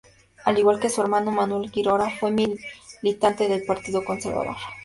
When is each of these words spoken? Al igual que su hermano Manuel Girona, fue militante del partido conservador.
Al 0.45 0.57
igual 0.57 0.79
que 0.79 0.89
su 0.89 0.99
hermano 1.03 1.29
Manuel 1.29 1.69
Girona, 1.69 2.09
fue 2.09 2.31
militante 2.31 3.47
del 3.47 3.65
partido 3.67 4.03
conservador. 4.03 4.47